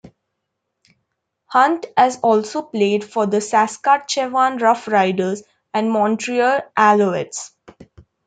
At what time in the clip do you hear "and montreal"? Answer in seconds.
5.75-6.61